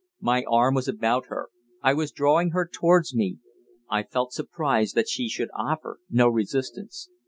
[0.19, 1.49] My arm was about her;
[1.83, 3.37] I was drawing her towards me.
[3.87, 7.07] I felt surprise that she should offer no resistance.